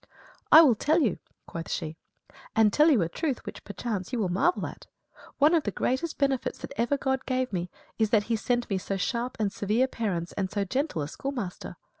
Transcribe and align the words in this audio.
"I 0.51 0.61
will 0.63 0.73
tell 0.73 0.99
you," 0.99 1.19
quoth 1.45 1.69
she, 1.69 1.95
"and 2.55 2.73
tell 2.73 2.89
you 2.89 3.03
a 3.03 3.07
truth 3.07 3.45
which, 3.45 3.63
perchance, 3.63 4.11
ye 4.11 4.17
will 4.17 4.29
marvel 4.29 4.65
at. 4.65 4.87
One 5.37 5.53
of 5.53 5.61
the 5.61 5.69
greatest 5.69 6.17
benefits 6.17 6.57
that 6.57 6.73
ever 6.75 6.97
God 6.97 7.23
gave 7.27 7.53
me 7.53 7.69
is 7.99 8.09
that 8.09 8.23
He 8.23 8.35
sent 8.35 8.67
me 8.67 8.79
so 8.79 8.97
sharp 8.97 9.37
and 9.39 9.53
severe 9.53 9.85
parents 9.87 10.31
and 10.33 10.49
so 10.49 10.63
gentle 10.65 11.03
a 11.03 11.07
schoolmaster. 11.07 11.77